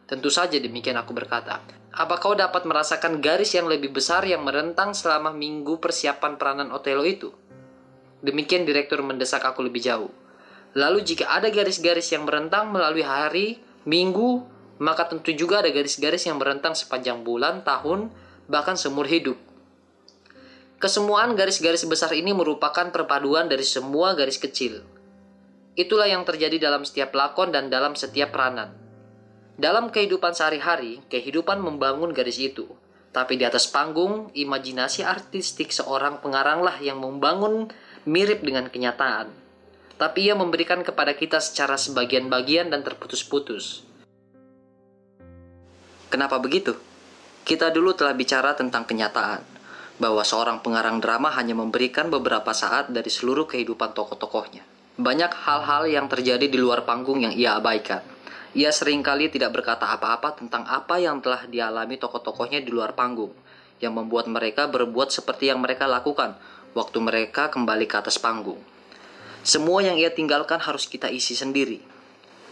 Tentu 0.06 0.30
saja 0.30 0.58
demikian 0.62 0.98
aku 0.98 1.14
berkata. 1.14 1.62
Apa 1.94 2.22
kau 2.22 2.34
dapat 2.38 2.66
merasakan 2.66 3.22
garis 3.22 3.54
yang 3.54 3.66
lebih 3.66 3.94
besar 3.94 4.26
yang 4.26 4.46
merentang 4.46 4.94
selama 4.94 5.34
minggu 5.34 5.78
persiapan 5.78 6.38
peranan 6.38 6.70
Otelo 6.74 7.06
itu? 7.06 7.34
Demikian 8.22 8.66
direktur 8.66 9.02
mendesak 9.02 9.42
aku 9.46 9.66
lebih 9.66 9.82
jauh. 9.82 10.10
Lalu 10.74 11.06
jika 11.06 11.30
ada 11.34 11.54
garis-garis 11.54 12.10
yang 12.10 12.26
merentang 12.26 12.74
melalui 12.74 13.06
hari, 13.06 13.62
minggu, 13.86 14.53
maka 14.82 15.06
tentu 15.10 15.34
juga 15.34 15.62
ada 15.62 15.70
garis-garis 15.70 16.26
yang 16.26 16.42
merentang 16.42 16.74
sepanjang 16.74 17.22
bulan, 17.22 17.62
tahun, 17.62 18.10
bahkan 18.50 18.74
seumur 18.74 19.06
hidup. 19.06 19.38
Kesemuaan 20.82 21.40
garis-garis 21.40 21.88
besar 21.88 22.12
ini 22.12 22.36
merupakan 22.36 22.92
perpaduan 22.92 23.48
dari 23.48 23.64
semua 23.64 24.18
garis 24.20 24.36
kecil. 24.36 24.84
Itulah 25.80 26.12
yang 26.12 26.28
terjadi 26.28 26.60
dalam 26.60 26.84
setiap 26.84 27.16
lakon 27.16 27.56
dan 27.56 27.72
dalam 27.72 27.96
setiap 27.96 28.36
peranan. 28.36 28.76
Dalam 29.56 29.94
kehidupan 29.94 30.36
sehari-hari, 30.36 31.00
kehidupan 31.08 31.62
membangun 31.62 32.12
garis 32.12 32.42
itu. 32.42 32.68
Tapi 33.14 33.38
di 33.38 33.46
atas 33.46 33.70
panggung, 33.70 34.34
imajinasi 34.34 35.06
artistik 35.06 35.70
seorang 35.70 36.20
pengaranglah 36.20 36.82
yang 36.82 36.98
membangun 36.98 37.70
mirip 38.10 38.42
dengan 38.42 38.68
kenyataan. 38.68 39.30
Tapi 40.02 40.28
ia 40.28 40.36
memberikan 40.36 40.82
kepada 40.82 41.14
kita 41.14 41.38
secara 41.38 41.78
sebagian-bagian 41.78 42.74
dan 42.74 42.82
terputus-putus. 42.82 43.93
Kenapa 46.14 46.38
begitu? 46.38 46.78
Kita 47.42 47.74
dulu 47.74 47.98
telah 47.98 48.14
bicara 48.14 48.54
tentang 48.54 48.86
kenyataan, 48.86 49.42
bahwa 49.98 50.22
seorang 50.22 50.62
pengarang 50.62 51.02
drama 51.02 51.34
hanya 51.34 51.58
memberikan 51.58 52.14
beberapa 52.14 52.54
saat 52.54 52.94
dari 52.94 53.10
seluruh 53.10 53.50
kehidupan 53.50 53.98
tokoh-tokohnya. 53.98 54.62
Banyak 55.02 55.34
hal-hal 55.34 55.90
yang 55.90 56.06
terjadi 56.06 56.46
di 56.46 56.62
luar 56.62 56.86
panggung 56.86 57.26
yang 57.26 57.34
ia 57.34 57.58
abaikan 57.58 58.06
ia 58.54 58.70
sering 58.70 59.02
kali 59.02 59.34
tidak 59.34 59.50
berkata 59.50 59.90
apa-apa 59.90 60.38
tentang 60.38 60.62
apa 60.70 61.02
yang 61.02 61.18
telah 61.26 61.50
dialami 61.50 61.98
tokoh-tokohnya 61.98 62.62
di 62.62 62.70
luar 62.70 62.94
panggung, 62.94 63.34
yang 63.82 63.98
membuat 63.98 64.30
mereka 64.30 64.70
berbuat 64.70 65.10
seperti 65.10 65.50
yang 65.50 65.58
mereka 65.58 65.90
lakukan 65.90 66.38
waktu 66.78 66.98
mereka 67.02 67.50
kembali 67.50 67.90
ke 67.90 67.96
atas 67.98 68.22
panggung. 68.22 68.62
Semua 69.42 69.82
yang 69.82 69.98
ia 69.98 70.14
tinggalkan 70.14 70.62
harus 70.62 70.86
kita 70.86 71.10
isi 71.10 71.34
sendiri. 71.34 71.82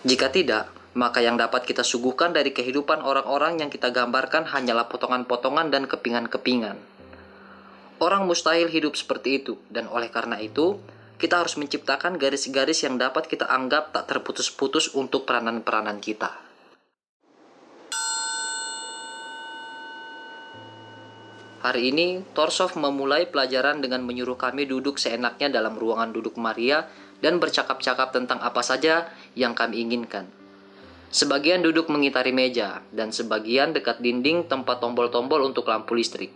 Jika 0.02 0.34
tidak, 0.34 0.74
maka 0.92 1.24
yang 1.24 1.40
dapat 1.40 1.64
kita 1.64 1.88
suguhkan 1.88 2.36
dari 2.36 2.52
kehidupan 2.52 3.00
orang-orang 3.00 3.64
yang 3.64 3.72
kita 3.72 3.96
gambarkan 3.96 4.44
hanyalah 4.44 4.92
potongan-potongan 4.92 5.72
dan 5.72 5.88
kepingan-kepingan. 5.88 6.76
Orang 8.02 8.28
mustahil 8.28 8.68
hidup 8.68 8.98
seperti 8.98 9.40
itu, 9.40 9.62
dan 9.72 9.88
oleh 9.88 10.12
karena 10.12 10.42
itu, 10.42 10.82
kita 11.22 11.38
harus 11.38 11.54
menciptakan 11.56 12.18
garis-garis 12.18 12.82
yang 12.82 12.98
dapat 12.98 13.30
kita 13.30 13.46
anggap 13.46 13.94
tak 13.94 14.10
terputus-putus 14.10 14.98
untuk 14.98 15.24
peranan-peranan 15.30 16.02
kita. 16.02 16.34
Hari 21.62 21.94
ini, 21.94 22.26
Torsov 22.34 22.74
memulai 22.74 23.30
pelajaran 23.30 23.86
dengan 23.86 24.02
menyuruh 24.02 24.34
kami 24.34 24.66
duduk 24.66 24.98
seenaknya 24.98 25.54
dalam 25.54 25.78
ruangan 25.78 26.10
duduk 26.10 26.42
Maria 26.42 26.90
dan 27.22 27.38
bercakap-cakap 27.38 28.18
tentang 28.18 28.42
apa 28.42 28.66
saja 28.66 29.14
yang 29.38 29.54
kami 29.54 29.86
inginkan. 29.86 30.41
Sebagian 31.12 31.60
duduk 31.60 31.92
mengitari 31.92 32.32
meja, 32.32 32.80
dan 32.96 33.12
sebagian 33.12 33.76
dekat 33.76 34.00
dinding 34.00 34.48
tempat 34.48 34.80
tombol-tombol 34.80 35.44
untuk 35.44 35.68
lampu 35.68 35.92
listrik. 35.92 36.32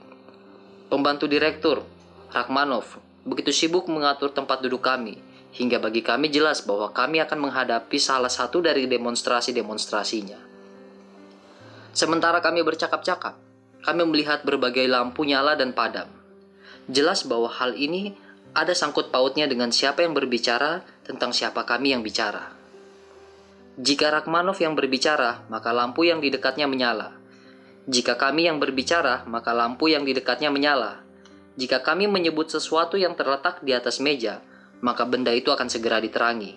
Pembantu 0.92 1.32
direktur, 1.32 1.88
Rakmanov, 2.36 3.00
begitu 3.24 3.56
sibuk 3.56 3.88
mengatur 3.88 4.36
tempat 4.36 4.60
duduk 4.60 4.84
kami, 4.84 5.16
hingga 5.56 5.80
bagi 5.80 6.04
kami 6.04 6.28
jelas 6.28 6.68
bahwa 6.68 6.92
kami 6.92 7.24
akan 7.24 7.48
menghadapi 7.48 7.96
salah 7.96 8.28
satu 8.28 8.60
dari 8.60 8.84
demonstrasi-demonstrasinya. 8.92 10.44
Sementara 11.96 12.44
kami 12.44 12.60
bercakap-cakap, 12.68 13.40
kami 13.80 14.04
melihat 14.04 14.44
berbagai 14.44 14.84
lampu 14.92 15.24
nyala 15.24 15.56
dan 15.56 15.72
padam. 15.72 16.12
Jelas 16.92 17.24
bahwa 17.24 17.48
hal 17.48 17.80
ini 17.80 18.12
ada 18.52 18.76
sangkut 18.76 19.08
pautnya 19.08 19.48
dengan 19.48 19.72
siapa 19.72 20.04
yang 20.04 20.12
berbicara 20.12 20.84
tentang 21.08 21.32
siapa 21.32 21.64
kami 21.64 21.96
yang 21.96 22.04
bicara. 22.04 22.65
Jika 23.76 24.08
Rakmanov 24.08 24.56
yang 24.64 24.72
berbicara, 24.72 25.44
maka 25.52 25.76
lampu 25.76 26.08
yang 26.08 26.24
di 26.24 26.32
dekatnya 26.32 26.64
menyala. 26.64 27.12
Jika 27.92 28.16
kami 28.16 28.48
yang 28.48 28.56
berbicara, 28.56 29.28
maka 29.28 29.52
lampu 29.52 29.92
yang 29.92 30.08
di 30.08 30.16
dekatnya 30.16 30.48
menyala. 30.48 31.04
Jika 31.60 31.84
kami 31.84 32.08
menyebut 32.08 32.48
sesuatu 32.48 32.96
yang 32.96 33.20
terletak 33.20 33.60
di 33.68 33.76
atas 33.76 34.00
meja, 34.00 34.40
maka 34.80 35.04
benda 35.04 35.36
itu 35.36 35.52
akan 35.52 35.68
segera 35.68 36.00
diterangi. 36.00 36.56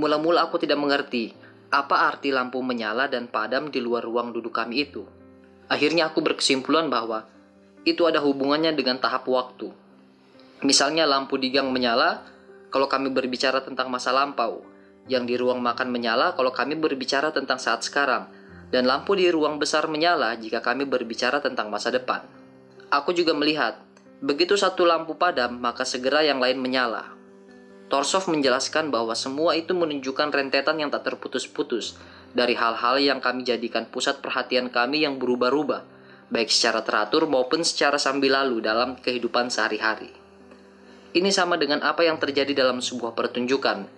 Mula-mula 0.00 0.48
aku 0.48 0.56
tidak 0.56 0.80
mengerti 0.80 1.36
apa 1.68 2.08
arti 2.08 2.32
lampu 2.32 2.64
menyala 2.64 3.12
dan 3.12 3.28
padam 3.28 3.68
di 3.68 3.76
luar 3.84 4.00
ruang 4.00 4.32
duduk 4.32 4.56
kami 4.56 4.88
itu. 4.88 5.04
Akhirnya 5.68 6.08
aku 6.08 6.24
berkesimpulan 6.24 6.88
bahwa 6.88 7.28
itu 7.84 8.08
ada 8.08 8.24
hubungannya 8.24 8.72
dengan 8.72 8.96
tahap 8.96 9.28
waktu. 9.28 9.68
Misalnya 10.64 11.04
lampu 11.04 11.36
di 11.36 11.52
gang 11.52 11.68
menyala 11.68 12.24
kalau 12.72 12.88
kami 12.88 13.12
berbicara 13.12 13.60
tentang 13.60 13.92
masa 13.92 14.08
lampau, 14.08 14.64
yang 15.08 15.24
di 15.24 15.34
ruang 15.34 15.58
makan 15.58 15.88
menyala 15.88 16.36
kalau 16.36 16.52
kami 16.54 16.76
berbicara 16.76 17.32
tentang 17.32 17.56
saat 17.56 17.82
sekarang, 17.82 18.28
dan 18.68 18.84
lampu 18.84 19.16
di 19.16 19.32
ruang 19.32 19.56
besar 19.56 19.88
menyala 19.88 20.36
jika 20.36 20.60
kami 20.60 20.84
berbicara 20.84 21.40
tentang 21.40 21.72
masa 21.72 21.88
depan. 21.88 22.22
Aku 22.92 23.16
juga 23.16 23.32
melihat, 23.32 23.80
begitu 24.20 24.56
satu 24.56 24.84
lampu 24.84 25.16
padam, 25.16 25.56
maka 25.56 25.88
segera 25.88 26.20
yang 26.24 26.40
lain 26.40 26.60
menyala. 26.60 27.16
Torsov 27.88 28.28
menjelaskan 28.28 28.92
bahwa 28.92 29.16
semua 29.16 29.56
itu 29.56 29.72
menunjukkan 29.72 30.28
rentetan 30.28 30.76
yang 30.76 30.92
tak 30.92 31.08
terputus-putus 31.08 31.96
dari 32.36 32.52
hal-hal 32.52 33.00
yang 33.00 33.24
kami 33.24 33.48
jadikan 33.48 33.88
pusat 33.88 34.20
perhatian 34.20 34.68
kami 34.68 35.08
yang 35.08 35.16
berubah-ubah, 35.16 35.82
baik 36.28 36.52
secara 36.52 36.84
teratur 36.84 37.24
maupun 37.24 37.64
secara 37.64 37.96
sambil 37.96 38.36
lalu 38.36 38.60
dalam 38.60 39.00
kehidupan 39.00 39.48
sehari-hari. 39.48 40.12
Ini 41.16 41.32
sama 41.32 41.56
dengan 41.56 41.80
apa 41.80 42.04
yang 42.04 42.20
terjadi 42.20 42.52
dalam 42.52 42.84
sebuah 42.84 43.16
pertunjukan. 43.16 43.97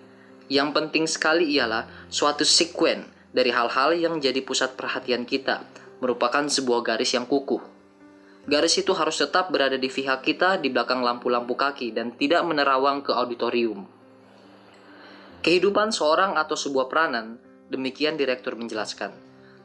Yang 0.51 0.69
penting 0.75 1.07
sekali 1.07 1.55
ialah 1.55 1.87
suatu 2.11 2.43
sekuen 2.43 3.07
dari 3.31 3.55
hal-hal 3.55 3.95
yang 3.95 4.19
jadi 4.19 4.43
pusat 4.43 4.75
perhatian 4.75 5.23
kita, 5.23 5.63
merupakan 6.03 6.43
sebuah 6.43 6.83
garis 6.83 7.15
yang 7.15 7.23
kukuh. 7.23 7.63
Garis 8.51 8.75
itu 8.75 8.91
harus 8.91 9.15
tetap 9.15 9.47
berada 9.47 9.79
di 9.79 9.87
pihak 9.87 10.19
kita 10.27 10.59
di 10.59 10.67
belakang 10.67 10.99
lampu-lampu 10.99 11.55
kaki 11.55 11.95
dan 11.95 12.11
tidak 12.19 12.43
menerawang 12.43 12.99
ke 12.99 13.15
auditorium. 13.15 13.87
Kehidupan 15.39 15.95
seorang 15.95 16.35
atau 16.35 16.59
sebuah 16.59 16.91
peranan, 16.91 17.39
demikian 17.71 18.19
direktur 18.19 18.59
menjelaskan, 18.59 19.15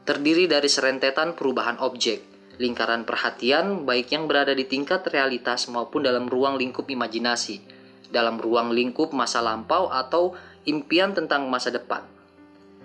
terdiri 0.07 0.47
dari 0.47 0.71
serentetan 0.71 1.35
perubahan 1.35 1.83
objek, 1.83 2.23
lingkaran 2.63 3.03
perhatian 3.03 3.83
baik 3.83 4.15
yang 4.15 4.23
berada 4.23 4.55
di 4.55 4.63
tingkat 4.63 5.03
realitas 5.11 5.67
maupun 5.67 6.07
dalam 6.07 6.31
ruang 6.31 6.55
lingkup 6.55 6.87
imajinasi, 6.87 7.59
dalam 8.07 8.39
ruang 8.39 8.71
lingkup 8.71 9.11
masa 9.11 9.43
lampau 9.43 9.91
atau 9.91 10.31
impian 10.67 11.15
tentang 11.15 11.47
masa 11.47 11.71
depan. 11.71 12.03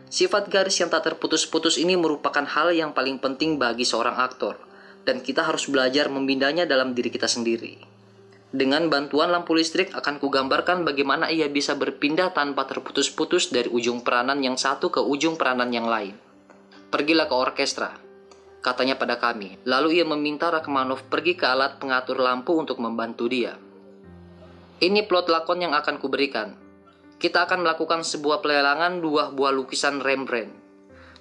Sifat 0.09 0.47
garis 0.49 0.79
yang 0.79 0.89
tak 0.89 1.11
terputus-putus 1.11 1.77
ini 1.77 1.99
merupakan 1.99 2.47
hal 2.47 2.71
yang 2.71 2.95
paling 2.95 3.19
penting 3.19 3.59
bagi 3.59 3.83
seorang 3.83 4.17
aktor– 4.17 4.57
dan 5.03 5.21
kita 5.21 5.43
harus 5.43 5.67
belajar 5.67 6.07
membindanya 6.09 6.65
dalam 6.67 6.95
diri 6.95 7.11
kita 7.11 7.27
sendiri. 7.27 7.79
Dengan 8.53 8.93
bantuan 8.93 9.33
lampu 9.33 9.57
listrik 9.57 9.97
akan 9.97 10.21
kugambarkan 10.21 10.85
bagaimana 10.85 11.33
ia 11.33 11.49
bisa 11.49 11.73
berpindah 11.73 12.37
tanpa 12.37 12.69
terputus-putus 12.69 13.49
dari 13.49 13.73
ujung 13.73 14.05
peranan 14.05 14.45
yang 14.45 14.61
satu 14.61 14.93
ke 14.93 15.01
ujung 15.01 15.41
peranan 15.41 15.73
yang 15.73 15.89
lain. 15.89 16.13
Pergilah 16.93 17.25
ke 17.25 17.33
orkestra, 17.33 17.97
katanya 18.61 19.01
pada 19.01 19.17
kami. 19.17 19.57
Lalu 19.65 20.01
ia 20.01 20.05
meminta 20.05 20.53
Rakmanov 20.53 21.09
pergi 21.09 21.33
ke 21.33 21.49
alat 21.49 21.81
pengatur 21.81 22.21
lampu 22.21 22.53
untuk 22.53 22.77
membantu 22.77 23.25
dia. 23.33 23.57
Ini 24.85 25.09
plot 25.09 25.33
lakon 25.33 25.65
yang 25.65 25.73
akan 25.73 25.97
kuberikan. 25.97 26.53
Kita 27.23 27.47
akan 27.47 27.63
melakukan 27.63 28.03
sebuah 28.03 28.43
pelelangan 28.43 28.99
dua 28.99 29.31
buah 29.31 29.55
lukisan 29.55 30.03
Rembrandt. 30.03 30.59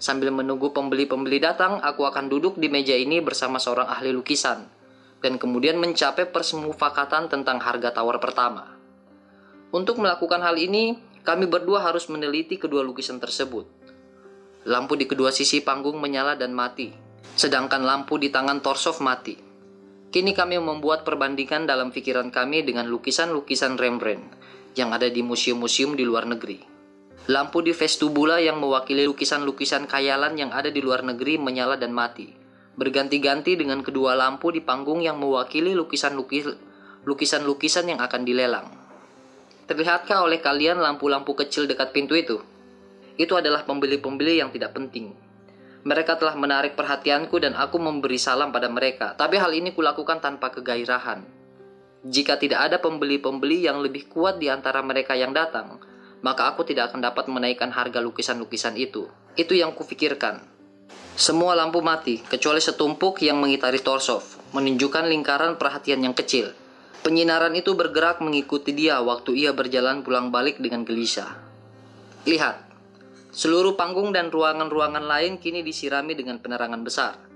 Sambil 0.01 0.33
menunggu 0.33 0.73
pembeli-pembeli 0.73 1.37
datang, 1.37 1.77
aku 1.77 2.09
akan 2.09 2.25
duduk 2.25 2.57
di 2.57 2.73
meja 2.73 2.97
ini 2.97 3.21
bersama 3.21 3.61
seorang 3.61 3.85
ahli 3.85 4.09
lukisan, 4.09 4.65
dan 5.21 5.37
kemudian 5.37 5.77
mencapai 5.77 6.25
persemufakatan 6.25 7.29
tentang 7.29 7.61
harga 7.61 7.93
tawar 7.93 8.17
pertama. 8.17 8.73
Untuk 9.69 10.01
melakukan 10.01 10.41
hal 10.41 10.57
ini, 10.57 10.97
kami 11.21 11.45
berdua 11.45 11.85
harus 11.85 12.09
meneliti 12.09 12.57
kedua 12.57 12.81
lukisan 12.81 13.21
tersebut. 13.21 13.69
Lampu 14.65 14.97
di 14.97 15.05
kedua 15.05 15.29
sisi 15.29 15.61
panggung 15.61 16.01
menyala 16.01 16.33
dan 16.33 16.49
mati, 16.49 16.89
sedangkan 17.37 17.85
lampu 17.85 18.17
di 18.17 18.33
tangan 18.33 18.57
Torsov 18.65 19.05
mati. 19.05 19.37
Kini 20.09 20.33
kami 20.33 20.57
membuat 20.57 21.05
perbandingan 21.05 21.69
dalam 21.69 21.93
pikiran 21.93 22.33
kami 22.33 22.65
dengan 22.65 22.89
lukisan-lukisan 22.89 23.77
Rembrandt 23.77 24.40
yang 24.75 24.93
ada 24.95 25.09
di 25.11 25.21
museum-museum 25.23 25.95
di 25.99 26.05
luar 26.07 26.25
negeri. 26.27 26.59
Lampu 27.29 27.61
di 27.61 27.71
vestibula 27.71 28.41
yang 28.41 28.57
mewakili 28.57 29.05
lukisan-lukisan 29.05 29.85
khayalan 29.85 30.33
yang 30.39 30.49
ada 30.49 30.71
di 30.73 30.81
luar 30.81 31.05
negeri 31.05 31.37
menyala 31.37 31.77
dan 31.77 31.93
mati. 31.93 32.33
Berganti-ganti 32.73 33.53
dengan 33.59 33.83
kedua 33.85 34.17
lampu 34.17 34.49
di 34.49 34.61
panggung 34.63 35.03
yang 35.03 35.19
mewakili 35.21 35.75
lukisan-lukisan 35.75 37.85
yang 37.85 37.99
akan 38.01 38.21
dilelang. 38.25 38.65
Terlihatkah 39.69 40.25
oleh 40.25 40.41
kalian 40.41 40.81
lampu-lampu 40.81 41.37
kecil 41.37 41.69
dekat 41.69 41.93
pintu 41.93 42.17
itu? 42.17 42.41
Itu 43.15 43.37
adalah 43.37 43.63
pembeli-pembeli 43.67 44.41
yang 44.41 44.49
tidak 44.49 44.73
penting. 44.73 45.13
Mereka 45.81 46.17
telah 46.17 46.35
menarik 46.37 46.77
perhatianku 46.77 47.39
dan 47.41 47.57
aku 47.57 47.77
memberi 47.77 48.17
salam 48.17 48.51
pada 48.53 48.69
mereka, 48.69 49.13
tapi 49.17 49.37
hal 49.37 49.53
ini 49.53 49.73
kulakukan 49.73 50.21
tanpa 50.21 50.49
kegairahan. 50.53 51.40
Jika 52.01 52.41
tidak 52.41 52.65
ada 52.65 52.77
pembeli-pembeli 52.81 53.69
yang 53.69 53.77
lebih 53.77 54.09
kuat 54.09 54.41
di 54.41 54.49
antara 54.49 54.81
mereka 54.81 55.13
yang 55.13 55.37
datang, 55.37 55.77
maka 56.25 56.49
aku 56.49 56.65
tidak 56.65 56.89
akan 56.89 57.05
dapat 57.05 57.29
menaikkan 57.29 57.69
harga 57.69 58.01
lukisan-lukisan 58.01 58.73
itu. 58.73 59.05
Itu 59.37 59.53
yang 59.53 59.77
kufikirkan. 59.77 60.41
Semua 61.13 61.53
lampu 61.53 61.85
mati, 61.85 62.17
kecuali 62.25 62.57
setumpuk 62.57 63.21
yang 63.21 63.37
mengitari 63.37 63.77
Torsov, 63.77 64.41
menunjukkan 64.57 65.05
lingkaran 65.05 65.61
perhatian 65.61 66.01
yang 66.01 66.17
kecil. 66.17 66.57
Penyinaran 67.05 67.53
itu 67.53 67.73
bergerak 67.77 68.21
mengikuti 68.21 68.73
dia 68.73 69.01
waktu 69.01 69.37
ia 69.37 69.53
berjalan 69.53 70.01
pulang 70.01 70.33
balik 70.33 70.57
dengan 70.57 70.81
gelisah. 70.81 71.37
Lihat, 72.25 72.65
seluruh 73.33 73.77
panggung 73.77 74.13
dan 74.13 74.33
ruangan-ruangan 74.33 75.05
lain 75.05 75.37
kini 75.37 75.61
disirami 75.61 76.17
dengan 76.17 76.41
penerangan 76.41 76.81
besar. 76.81 77.30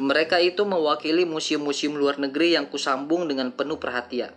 Mereka 0.00 0.40
itu 0.40 0.64
mewakili 0.64 1.28
museum-museum 1.28 1.92
luar 1.92 2.16
negeri 2.16 2.56
yang 2.56 2.72
kusambung 2.72 3.28
dengan 3.28 3.52
penuh 3.52 3.76
perhatian. 3.76 4.32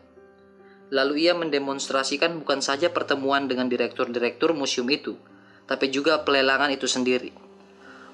Lalu 0.91 1.23
ia 1.23 1.31
mendemonstrasikan 1.39 2.35
bukan 2.43 2.59
saja 2.59 2.91
pertemuan 2.91 3.47
dengan 3.47 3.71
direktur-direktur 3.71 4.51
museum 4.51 4.91
itu, 4.91 5.15
tapi 5.63 5.87
juga 5.87 6.19
pelelangan 6.27 6.67
itu 6.67 6.83
sendiri. 6.83 7.31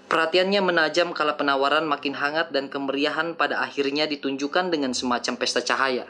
Perhatiannya 0.05 0.61
menajam 0.61 1.09
kala 1.09 1.41
penawaran 1.41 1.89
makin 1.89 2.13
hangat 2.13 2.53
dan 2.53 2.69
kemeriahan 2.69 3.33
pada 3.33 3.65
akhirnya 3.65 4.05
ditunjukkan 4.05 4.69
dengan 4.69 4.93
semacam 4.93 5.33
pesta 5.33 5.65
cahaya. 5.65 6.05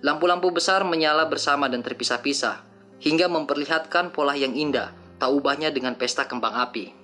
Lampu-lampu 0.00 0.48
besar 0.56 0.88
menyala 0.88 1.28
bersama 1.28 1.68
dan 1.68 1.84
terpisah-pisah, 1.84 2.64
hingga 3.04 3.28
memperlihatkan 3.28 4.16
pola 4.16 4.32
yang 4.32 4.56
indah, 4.56 4.96
tak 5.20 5.28
ubahnya 5.28 5.68
dengan 5.68 6.00
pesta 6.00 6.24
kembang 6.24 6.56
api. 6.56 6.99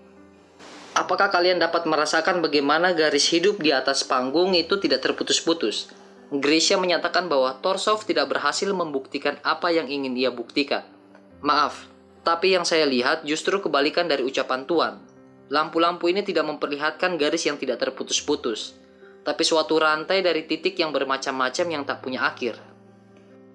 Apakah 0.97 1.29
kalian 1.29 1.61
dapat 1.61 1.85
merasakan 1.85 2.41
bagaimana 2.41 2.97
garis 2.97 3.29
hidup 3.29 3.61
di 3.61 3.69
atas 3.69 4.01
panggung 4.01 4.57
itu 4.57 4.81
tidak 4.81 5.05
terputus-putus? 5.05 5.93
Grisha 6.33 6.81
menyatakan 6.81 7.29
bahwa 7.29 7.53
Torsov 7.61 8.09
tidak 8.09 8.33
berhasil 8.33 8.73
membuktikan 8.73 9.37
apa 9.45 9.69
yang 9.69 9.93
ingin 9.93 10.17
ia 10.17 10.33
buktikan. 10.33 10.89
Maaf, 11.45 11.85
tapi 12.25 12.57
yang 12.57 12.65
saya 12.65 12.89
lihat 12.89 13.29
justru 13.29 13.61
kebalikan 13.61 14.09
dari 14.09 14.25
ucapan 14.25 14.65
Tuan. 14.65 14.97
Lampu-lampu 15.53 16.09
ini 16.09 16.25
tidak 16.25 16.49
memperlihatkan 16.49 17.21
garis 17.21 17.45
yang 17.45 17.61
tidak 17.61 17.77
terputus-putus, 17.79 18.75
tapi 19.21 19.45
suatu 19.45 19.77
rantai 19.77 20.25
dari 20.25 20.49
titik 20.49 20.81
yang 20.81 20.97
bermacam-macam 20.97 21.67
yang 21.71 21.85
tak 21.85 22.01
punya 22.01 22.25
akhir. 22.25 22.57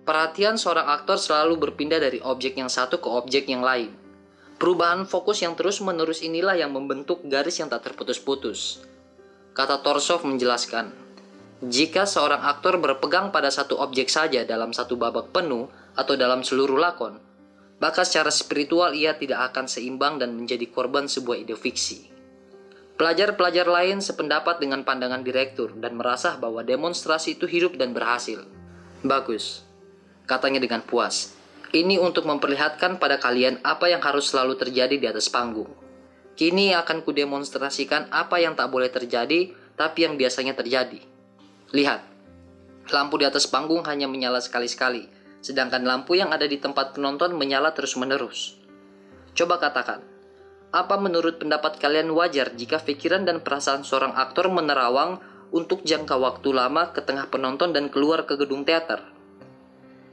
Perhatian 0.06 0.62
seorang 0.62 0.94
aktor 0.94 1.18
selalu 1.18 1.58
berpindah 1.58 1.98
dari 1.98 2.22
objek 2.22 2.54
yang 2.54 2.70
satu 2.70 3.02
ke 3.02 3.10
objek 3.10 3.50
yang 3.50 3.66
lain. 3.66 4.01
Perubahan 4.62 5.10
fokus 5.10 5.42
yang 5.42 5.58
terus-menerus 5.58 6.22
inilah 6.22 6.54
yang 6.54 6.70
membentuk 6.70 7.26
garis 7.26 7.58
yang 7.58 7.66
tak 7.66 7.82
terputus-putus. 7.82 8.86
Kata 9.58 9.82
Torsov 9.82 10.22
menjelaskan, 10.22 10.94
jika 11.66 12.06
seorang 12.06 12.46
aktor 12.46 12.78
berpegang 12.78 13.34
pada 13.34 13.50
satu 13.50 13.82
objek 13.82 14.06
saja 14.06 14.46
dalam 14.46 14.70
satu 14.70 15.02
babak 15.02 15.34
penuh 15.34 15.66
atau 15.98 16.14
dalam 16.14 16.46
seluruh 16.46 16.78
lakon, 16.78 17.18
maka 17.82 18.06
secara 18.06 18.30
spiritual 18.30 18.94
ia 18.94 19.18
tidak 19.18 19.50
akan 19.50 19.66
seimbang 19.66 20.22
dan 20.22 20.38
menjadi 20.38 20.70
korban 20.70 21.10
sebuah 21.10 21.42
ide 21.42 21.58
fiksi. 21.58 22.14
Pelajar-pelajar 23.02 23.66
lain 23.66 23.98
sependapat 23.98 24.62
dengan 24.62 24.86
pandangan 24.86 25.26
direktur 25.26 25.74
dan 25.74 25.98
merasa 25.98 26.38
bahwa 26.38 26.62
demonstrasi 26.62 27.34
itu 27.34 27.50
hidup 27.50 27.82
dan 27.82 27.98
berhasil. 27.98 28.46
Bagus, 29.02 29.66
katanya 30.30 30.62
dengan 30.62 30.86
puas. 30.86 31.41
Ini 31.72 32.04
untuk 32.04 32.28
memperlihatkan 32.28 33.00
pada 33.00 33.16
kalian 33.16 33.64
apa 33.64 33.88
yang 33.88 34.04
harus 34.04 34.28
selalu 34.28 34.60
terjadi 34.60 35.00
di 35.00 35.08
atas 35.08 35.32
panggung. 35.32 35.72
Kini 36.36 36.76
akan 36.76 37.00
kudemonstrasikan 37.00 38.12
apa 38.12 38.44
yang 38.44 38.60
tak 38.60 38.68
boleh 38.68 38.92
terjadi, 38.92 39.56
tapi 39.80 40.04
yang 40.04 40.20
biasanya 40.20 40.52
terjadi. 40.52 41.00
Lihat, 41.72 42.04
lampu 42.92 43.16
di 43.16 43.24
atas 43.24 43.48
panggung 43.48 43.88
hanya 43.88 44.12
menyala 44.12 44.44
sekali-sekali, 44.44 45.08
sedangkan 45.40 45.88
lampu 45.88 46.20
yang 46.20 46.36
ada 46.36 46.44
di 46.44 46.60
tempat 46.60 46.92
penonton 46.92 47.40
menyala 47.40 47.72
terus-menerus. 47.72 48.60
Coba 49.32 49.56
katakan, 49.56 50.04
apa 50.76 50.96
menurut 51.00 51.40
pendapat 51.40 51.80
kalian 51.80 52.12
wajar 52.12 52.52
jika 52.52 52.84
pikiran 52.84 53.24
dan 53.24 53.40
perasaan 53.40 53.88
seorang 53.88 54.12
aktor 54.20 54.52
menerawang 54.52 55.24
untuk 55.56 55.88
jangka 55.88 56.20
waktu 56.20 56.52
lama 56.52 56.92
ke 56.92 57.00
tengah 57.00 57.32
penonton 57.32 57.72
dan 57.72 57.88
keluar 57.88 58.28
ke 58.28 58.36
gedung 58.36 58.68
teater? 58.68 59.21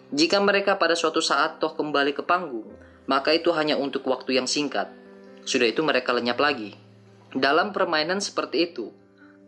Jika 0.09 0.41
mereka 0.41 0.81
pada 0.81 0.97
suatu 0.97 1.21
saat 1.21 1.61
toh 1.61 1.77
kembali 1.77 2.17
ke 2.17 2.25
panggung, 2.25 2.65
maka 3.05 3.37
itu 3.37 3.53
hanya 3.53 3.77
untuk 3.77 4.09
waktu 4.09 4.41
yang 4.41 4.49
singkat. 4.49 4.89
Sudah 5.45 5.69
itu 5.69 5.85
mereka 5.85 6.17
lenyap 6.17 6.41
lagi. 6.41 6.73
Dalam 7.37 7.77
permainan 7.77 8.25
seperti 8.25 8.73
itu, 8.73 8.89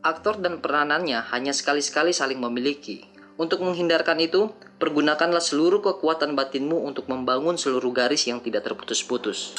aktor 0.04 0.36
dan 0.36 0.60
peranannya 0.60 1.24
hanya 1.32 1.56
sekali-sekali 1.56 2.12
saling 2.12 2.36
memiliki. 2.36 3.08
Untuk 3.40 3.64
menghindarkan 3.64 4.20
itu, 4.20 4.52
pergunakanlah 4.76 5.40
seluruh 5.40 5.80
kekuatan 5.80 6.36
batinmu 6.36 6.84
untuk 6.84 7.08
membangun 7.08 7.56
seluruh 7.56 7.88
garis 7.96 8.28
yang 8.28 8.44
tidak 8.44 8.68
terputus-putus. 8.68 9.56